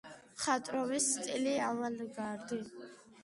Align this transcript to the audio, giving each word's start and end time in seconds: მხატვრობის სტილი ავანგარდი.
მხატვრობის 0.35 1.09
სტილი 1.17 1.53
ავანგარდი. 1.65 2.61